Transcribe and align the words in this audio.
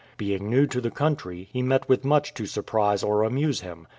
Being 0.17 0.49
new 0.49 0.65
to 0.65 0.81
the 0.81 0.89
country, 0.89 1.47
he 1.53 1.61
met 1.61 1.87
with 1.87 2.03
much 2.03 2.33
to 2.33 2.47
surprise 2.47 3.03
or 3.03 3.21
amuse 3.21 3.61
him. 3.61 3.85